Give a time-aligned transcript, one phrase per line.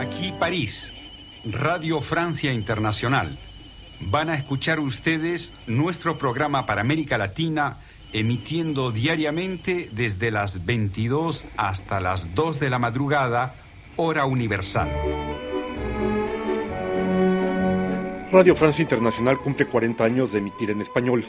[0.00, 0.90] Aquí París,
[1.44, 3.36] Radio Francia Internacional.
[4.00, 7.76] Van a escuchar ustedes nuestro programa para América Latina
[8.14, 13.54] emitiendo diariamente desde las 22 hasta las 2 de la madrugada,
[13.96, 14.88] hora universal.
[18.32, 21.26] Radio Francia Internacional cumple 40 años de emitir en español,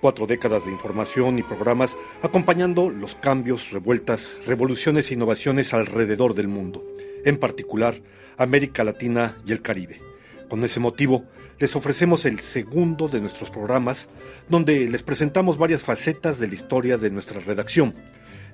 [0.00, 6.48] cuatro décadas de información y programas acompañando los cambios, revueltas, revoluciones e innovaciones alrededor del
[6.48, 6.84] mundo,
[7.24, 8.02] en particular
[8.36, 10.00] América Latina y el Caribe.
[10.48, 11.24] Con ese motivo,
[11.60, 14.08] les ofrecemos el segundo de nuestros programas,
[14.48, 17.94] donde les presentamos varias facetas de la historia de nuestra redacción,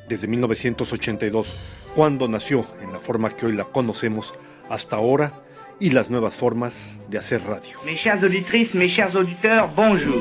[0.06, 4.34] desde 1982, cuando nació en la forma que hoy la conocemos,
[4.68, 5.45] hasta ahora,
[5.80, 7.78] y las nuevas formas de hacer radio.
[7.84, 10.14] Mes chères auditrices, mes chers auditeurs, bonjour.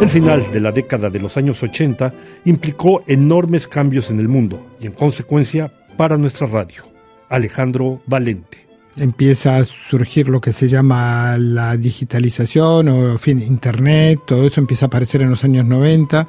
[0.00, 2.12] El final de la década de los años 80
[2.44, 6.82] implicó enormes cambios en el mundo y en consecuencia para nuestra radio.
[7.28, 8.65] Alejandro Valente
[8.96, 14.60] empieza a surgir lo que se llama la digitalización o en fin, internet, todo eso
[14.60, 16.26] empieza a aparecer en los años 90,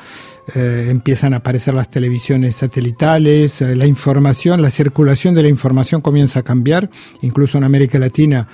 [0.56, 6.02] eh, empiezan a aparecer las televisiones satelitales, eh, la información, la circulación de la información
[6.02, 6.90] comienza a cambiar,
[7.22, 8.48] incluso en América Latina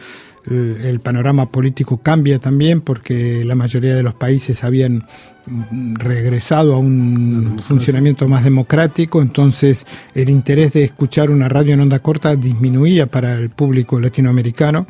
[0.46, 5.06] el panorama político cambia también porque la mayoría de los países habían
[5.46, 9.86] regresado a un funcionamiento más democrático, entonces
[10.16, 14.88] el interés de escuchar una radio en onda corta disminuía para el público latinoamericano.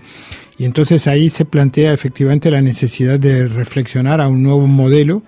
[0.58, 5.24] Y entonces ahí se plantea efectivamente la necesidad de reflexionar a un nuevo modelo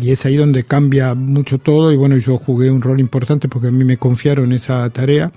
[0.00, 1.92] y es ahí donde cambia mucho todo.
[1.92, 5.32] Y bueno, yo jugué un rol importante porque a mí me confiaron esa tarea,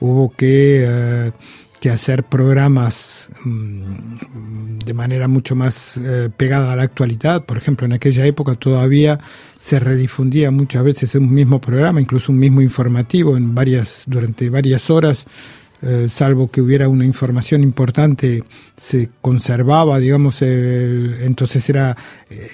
[0.00, 0.84] hubo que...
[0.86, 1.32] Eh,
[1.80, 7.44] que hacer programas mm, de manera mucho más eh, pegada a la actualidad.
[7.44, 9.18] Por ejemplo, en aquella época todavía
[9.58, 14.90] se redifundía muchas veces un mismo programa, incluso un mismo informativo en varias, durante varias
[14.90, 15.26] horas,
[15.82, 18.44] eh, salvo que hubiera una información importante,
[18.76, 21.96] se conservaba, digamos, entonces era,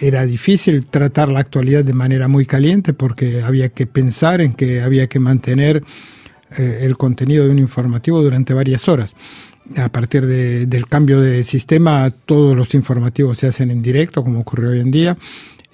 [0.00, 4.80] era difícil tratar la actualidad de manera muy caliente porque había que pensar en que
[4.80, 5.82] había que mantener
[6.56, 9.14] eh, el contenido de un informativo durante varias horas.
[9.76, 14.68] A partir del cambio de sistema, todos los informativos se hacen en directo, como ocurre
[14.68, 15.16] hoy en día,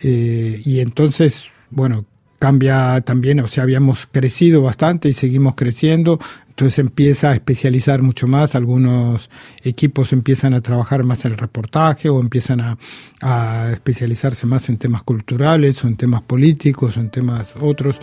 [0.02, 2.06] eh, y entonces, bueno,
[2.38, 6.18] cambia también, o sea, habíamos crecido bastante y seguimos creciendo,
[6.48, 9.30] entonces empieza a especializar mucho más, algunos
[9.62, 12.78] equipos empiezan a trabajar más en el reportaje o empiezan
[13.20, 18.00] a especializarse más en temas culturales o en temas políticos o en temas otros.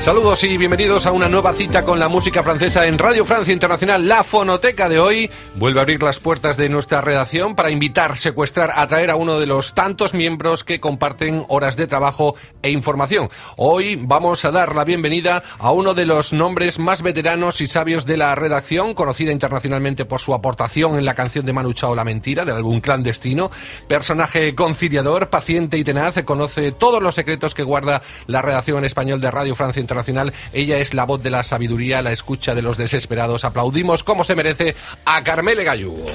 [0.00, 4.08] Saludos y bienvenidos a una nueva cita con la música francesa en Radio Francia Internacional.
[4.08, 8.72] La fonoteca de hoy vuelve a abrir las puertas de nuestra redacción para invitar, secuestrar,
[8.74, 13.28] atraer a uno de los tantos miembros que comparten horas de trabajo e información.
[13.58, 18.06] Hoy vamos a dar la bienvenida a uno de los nombres más veteranos y sabios
[18.06, 22.04] de la redacción, conocida internacionalmente por su aportación en la canción de Manu Chao La
[22.04, 23.50] Mentira, del álbum clandestino.
[23.86, 29.20] Personaje conciliador, paciente y tenaz, conoce todos los secretos que guarda la redacción en español
[29.20, 30.32] de Radio Francia Internacional internacional.
[30.52, 33.44] Ella es la voz de la sabiduría, la escucha de los desesperados.
[33.44, 36.06] Aplaudimos como se merece a Carmele Gallugo.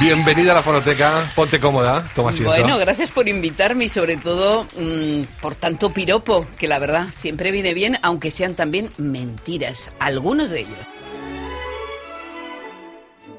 [0.00, 2.50] Bienvenida a la fonoteca, ponte cómoda, toma asiento.
[2.50, 7.50] Bueno, gracias por invitarme y sobre todo mm, por tanto piropo, que la verdad siempre
[7.50, 10.78] viene bien, aunque sean también mentiras, algunos de ellos.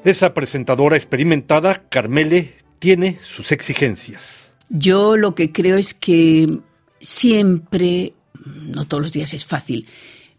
[0.04, 4.49] Esa presentadora experimentada, Carmele, tiene sus exigencias.
[4.70, 6.60] Yo lo que creo es que
[7.00, 8.14] siempre,
[8.44, 9.88] no todos los días es fácil,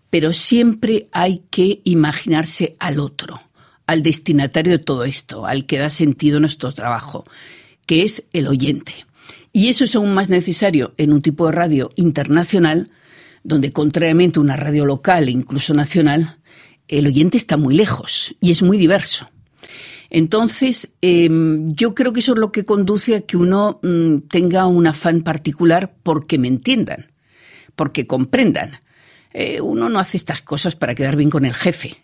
[0.10, 3.42] pero siempre hay que imaginarse al otro,
[3.88, 7.26] al destinatario de todo esto, al que da sentido nuestro trabajo,
[7.86, 8.94] que es el oyente.
[9.52, 12.90] Y eso es aún más necesario en un tipo de radio internacional,
[13.44, 16.38] donde contrariamente a una radio local e incluso nacional,
[16.88, 19.28] el oyente está muy lejos y es muy diverso.
[20.14, 24.68] Entonces, em, yo creo que eso es lo que conduce a que uno mm, tenga
[24.68, 27.14] un afán particular porque me entiendan,
[27.78, 28.82] porque comprendan.
[29.34, 32.04] Eh, uno no hace estas cosas para quedar bien con el jefe,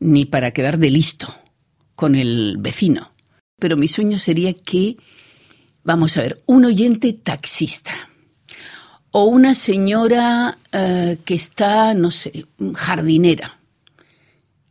[0.00, 1.34] ni para quedar de listo
[1.94, 3.12] con el vecino.
[3.58, 4.96] Pero mi sueño sería que,
[5.82, 7.92] vamos a ver, un oyente taxista
[9.10, 13.58] o una señora eh, que está, no sé, jardinera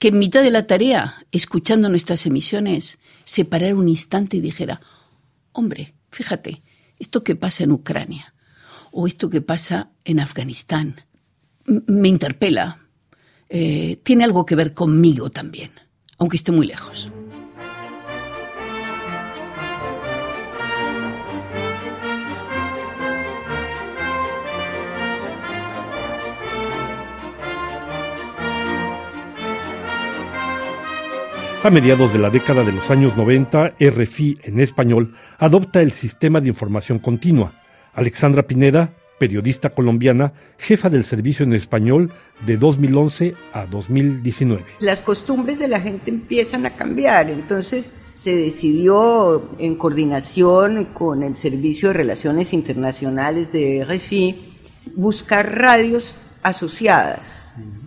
[0.03, 4.81] que en mitad de la tarea, escuchando nuestras emisiones, se parara un instante y dijera,
[5.53, 6.61] hombre, fíjate,
[6.99, 8.35] esto que pasa en Ucrania
[8.91, 11.05] o esto que pasa en Afganistán
[11.87, 12.85] me interpela.
[13.47, 15.71] eh, tiene algo que ver conmigo también,
[16.17, 17.09] aunque esté muy lejos.
[31.63, 36.41] A mediados de la década de los años 90, RFI en español adopta el sistema
[36.41, 37.53] de información continua.
[37.93, 42.11] Alexandra Pineda, periodista colombiana, jefa del servicio en español
[42.45, 44.65] de 2011 a 2019.
[44.81, 51.37] Las costumbres de la gente empiezan a cambiar, entonces se decidió en coordinación con el
[51.37, 54.35] Servicio de Relaciones Internacionales de RFI
[54.97, 57.21] buscar radios asociadas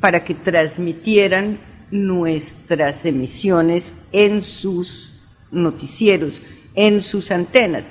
[0.01, 1.59] para que transmitieran
[1.91, 6.43] nuestras emisiones en sus noticieros,
[6.75, 7.85] en sus antenas,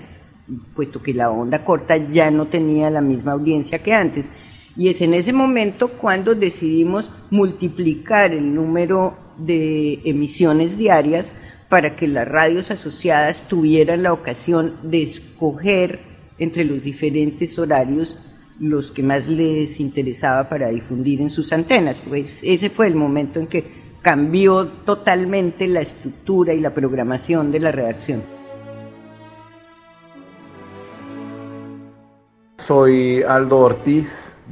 [0.75, 4.27] puesto que la onda corta ya no tenía la misma audiencia que antes.
[4.77, 11.31] Y es en ese momento cuando decidimos multiplicar el número de emisiones diarias
[11.69, 15.99] para que las radios asociadas tuvieran la ocasión de escoger
[16.37, 18.17] entre los diferentes horarios
[18.59, 21.97] los que más les interesaba para difundir en sus antenas.
[22.07, 27.59] Pues ese fue el momento en que cambió totalmente la estructura y la programación de
[27.59, 28.21] la redacción.
[32.57, 34.07] Soy Aldo Ortiz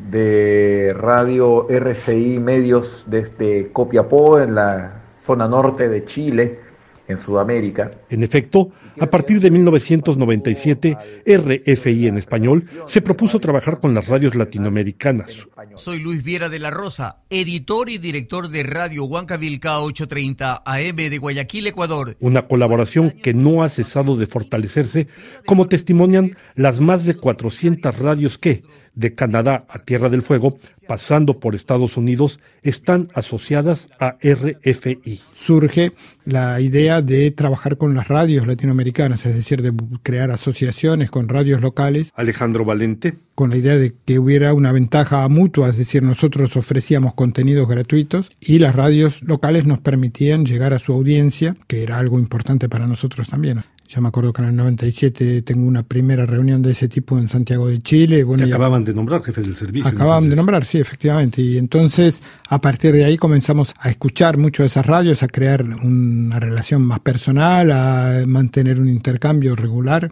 [0.10, 6.60] de Radio RCI Medios desde Copiapó, en la zona norte de Chile
[7.08, 7.92] en Sudamérica.
[8.10, 14.36] En efecto, a partir de 1997, RFI en español se propuso trabajar con las radios
[14.36, 15.46] latinoamericanas.
[15.76, 21.18] Soy Luis Viera de la Rosa, editor y director de Radio Huancavilca 830 AM de
[21.18, 22.16] Guayaquil, Ecuador.
[22.20, 25.08] Una colaboración que no ha cesado de fortalecerse,
[25.46, 28.64] como testimonian las más de 400 radios que,
[28.96, 30.58] de Canadá a Tierra del Fuego,
[30.88, 35.22] pasando por Estados Unidos, están asociadas a RFI.
[35.34, 35.94] Surge
[36.26, 39.74] la idea de trabajar con las radios latinoamericanas, es decir, de
[40.04, 42.12] crear asociaciones con radios locales.
[42.16, 43.16] Alejandro Valente.
[43.36, 48.30] Con la idea de que hubiera una ventaja mutua, es decir, nosotros ofrecíamos contenidos gratuitos
[48.40, 52.86] y las radios locales nos permitían llegar a su audiencia, que era algo importante para
[52.86, 53.64] nosotros también.
[53.88, 57.28] Yo me acuerdo que en el 97 tengo una primera reunión de ese tipo en
[57.28, 58.24] Santiago de Chile.
[58.24, 59.88] Bueno, acababan de nombrar jefes del servicio.
[59.88, 61.42] Acababan de nombrar, sí, efectivamente.
[61.42, 65.64] Y entonces, a partir de ahí comenzamos a escuchar mucho de esas radios, a crear
[65.64, 70.12] una relación más personal, a mantener un intercambio regular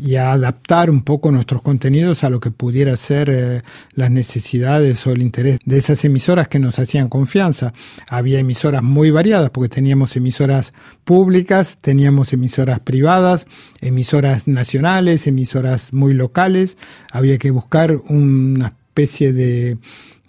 [0.00, 3.62] y a adaptar un poco nuestros contenidos a lo que pudiera ser eh,
[3.94, 7.72] las necesidades o el interés de esas emisoras que nos hacían confianza.
[8.08, 10.72] Había emisoras muy variadas porque teníamos emisoras
[11.04, 13.46] públicas, teníamos emisoras privadas,
[13.80, 16.78] emisoras nacionales, emisoras muy locales.
[17.12, 19.78] Había que buscar una especie de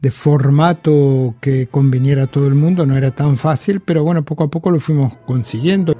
[0.01, 4.43] de formato que conveniera a todo el mundo, no era tan fácil, pero bueno, poco
[4.43, 5.93] a poco lo fuimos consiguiendo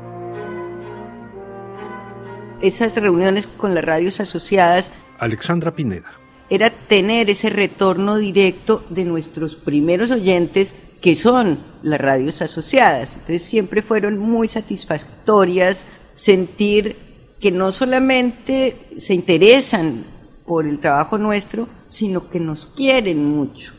[2.62, 4.92] esas reuniones con las radios asociadas.
[5.19, 6.12] Alexandra Pineda.
[6.50, 13.13] Era tener ese retorno directo de nuestros primeros oyentes que son las radios asociadas.
[13.13, 15.86] Entonces siempre fueron muy satisfactorias
[16.16, 16.96] sentir
[17.40, 20.04] que no solamente se interesan
[20.46, 23.74] por el trabajo nuestro, sino que nos quieren mucho.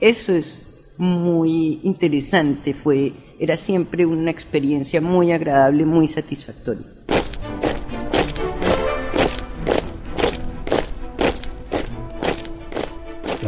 [0.00, 6.84] Eso es muy interesante, fue era siempre una experiencia muy agradable, muy satisfactoria.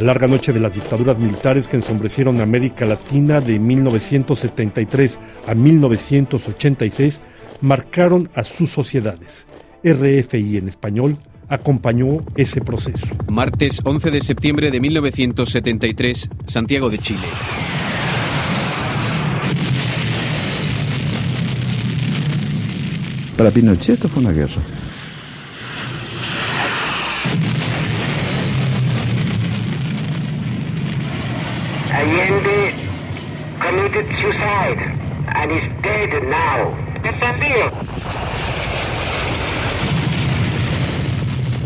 [0.01, 7.21] La larga noche de las dictaduras militares que ensombrecieron América Latina de 1973 a 1986
[7.61, 9.45] marcaron a sus sociedades.
[9.85, 11.19] RFI en español
[11.51, 13.09] acompañó ese proceso.
[13.29, 17.27] Martes 11 de septiembre de 1973, Santiago de Chile.
[23.37, 24.63] Para Pinochet esto fue una guerra.
[32.11, 32.75] Allende
[33.61, 34.81] committed suicide
[35.37, 36.75] and is dead now.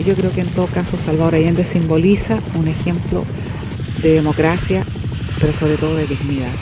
[0.05, 3.25] Yo creo que en todo caso Salvador Allende simboliza un ejemplo
[4.03, 4.85] de democracia,
[5.41, 6.53] pero sobre todo de dignidad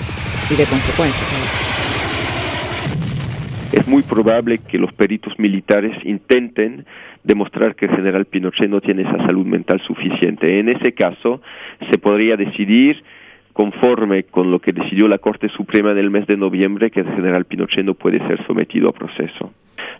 [0.48, 1.26] y de consecuencias.
[3.72, 6.86] Es muy probable que los peritos militares intenten
[7.24, 10.60] demostrar que el general Pinochet no tiene esa salud mental suficiente.
[10.60, 11.42] En ese caso,
[11.90, 13.02] se podría decidir
[13.52, 17.14] conforme con lo que decidió la Corte Suprema en el mes de noviembre que el
[17.14, 19.52] general Pinochet no puede ser sometido a proceso.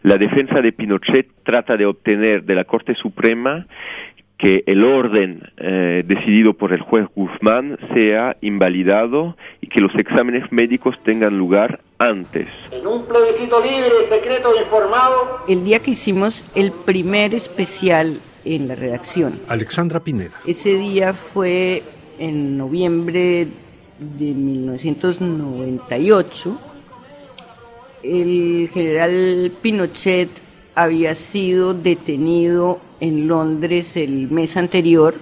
[0.03, 3.67] La defensa de Pinochet trata de obtener de la Corte Suprema
[4.43, 10.51] que el orden eh, decidido por el juez Guzmán sea invalidado y que los exámenes
[10.51, 12.49] médicos tengan lugar antes.
[12.73, 15.45] En un plebiscito libre, secreto e informado.
[15.47, 19.35] El día que hicimos el primer especial en la redacción.
[19.49, 20.33] Alexandra Pineda.
[20.45, 21.85] Ese día fue
[22.23, 23.47] en noviembre
[23.99, 26.59] de 1998.
[28.05, 30.31] El general Pinochet
[30.77, 35.17] había sido detenido en Londres el mes anterior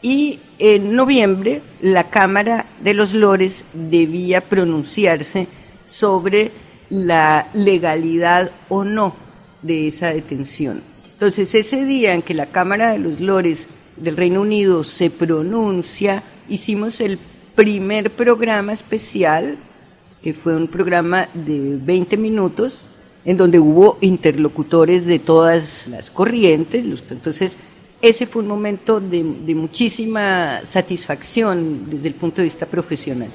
[0.00, 5.46] y en noviembre la Cámara de los Lores debía pronunciarse
[5.84, 6.52] sobre
[6.88, 9.14] la legalidad o no
[9.60, 10.80] de esa detención.
[11.12, 13.66] Entonces ese día en que la Cámara de los Lores
[13.96, 17.18] del Reino Unido se pronuncia, hicimos el
[17.54, 19.56] primer programa especial,
[20.22, 22.80] que fue un programa de 20 minutos,
[23.24, 26.84] en donde hubo interlocutores de todas las corrientes.
[27.10, 27.56] Entonces,
[28.02, 33.30] ese fue un momento de, de muchísima satisfacción desde el punto de vista profesional.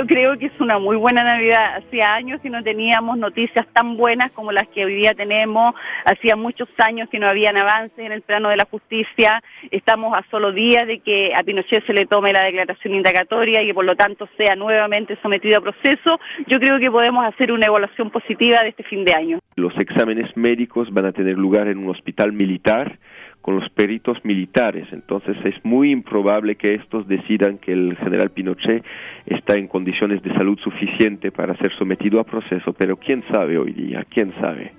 [0.00, 1.76] Yo creo que es una muy buena Navidad.
[1.76, 5.74] Hacía años que no teníamos noticias tan buenas como las que hoy día tenemos.
[6.06, 9.42] Hacía muchos años que no habían avances en el plano de la justicia.
[9.70, 13.66] Estamos a solo días de que a Pinochet se le tome la declaración indagatoria y
[13.66, 16.18] que por lo tanto sea nuevamente sometido a proceso.
[16.46, 19.38] Yo creo que podemos hacer una evaluación positiva de este fin de año.
[19.56, 22.98] Los exámenes médicos van a tener lugar en un hospital militar
[23.40, 24.86] con los peritos militares.
[24.92, 28.84] Entonces es muy improbable que estos decidan que el general Pinochet
[29.26, 33.72] está en condiciones de salud suficiente para ser sometido a proceso, pero quién sabe hoy
[33.72, 34.72] día, quién sabe.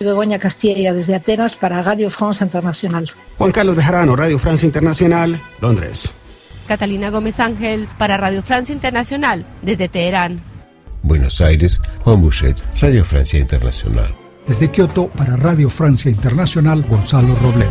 [0.00, 3.10] Begoña Castilla desde Atenas para Radio France Internacional.
[3.36, 6.16] Juan Carlos Bejarano, Radio France Internacional, Londres.
[6.66, 10.40] Catalina Gómez Ángel para Radio France Internacional desde Teherán.
[11.02, 14.14] Buenos Aires, Juan Bouchet, Radio Francia Internacional.
[14.46, 17.70] Desde Kioto para Radio Francia Internacional, Gonzalo Robledo.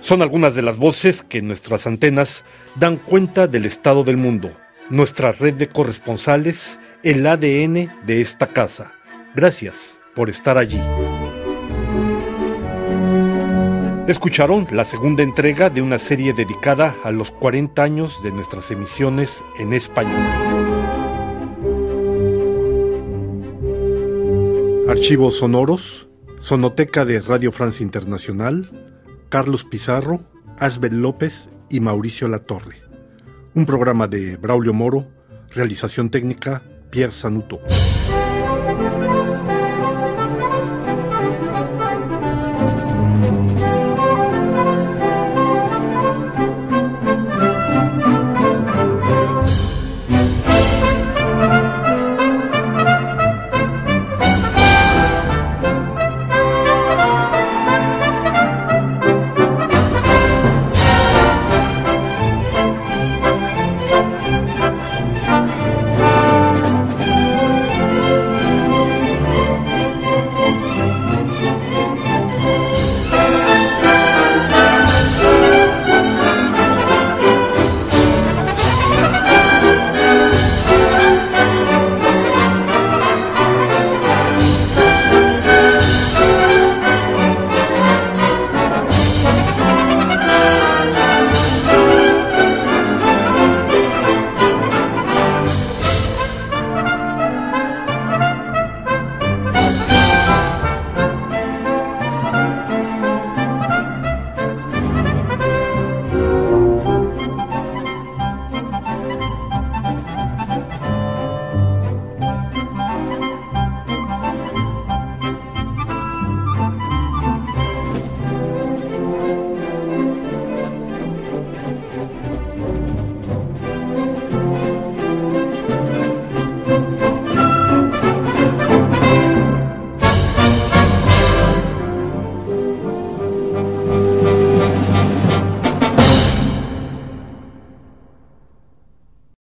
[0.00, 2.44] Son algunas de las voces que nuestras antenas
[2.76, 4.52] dan cuenta del estado del mundo,
[4.88, 8.92] nuestra red de corresponsales, el ADN de esta casa.
[9.34, 10.80] Gracias por estar allí.
[14.10, 19.44] Escucharon la segunda entrega de una serie dedicada a los 40 años de nuestras emisiones
[19.58, 20.79] en español.
[24.90, 26.08] Archivos sonoros,
[26.40, 28.68] Sonoteca de Radio Francia Internacional,
[29.28, 30.24] Carlos Pizarro,
[30.58, 32.82] Asbel López y Mauricio Latorre.
[33.54, 35.06] Un programa de Braulio Moro,
[35.50, 37.60] realización técnica Pierre Sanuto.